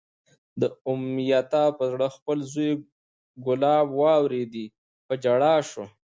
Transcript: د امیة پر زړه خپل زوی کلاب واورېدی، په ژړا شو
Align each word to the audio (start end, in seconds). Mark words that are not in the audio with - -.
د 0.61 0.63
امیة 0.91 1.41
پر 1.77 1.85
زړه 1.93 2.07
خپل 2.15 2.37
زوی 2.53 2.71
کلاب 3.45 3.87
واورېدی، 3.99 4.65
په 5.07 5.13
ژړا 5.23 5.55
شو 5.69 5.85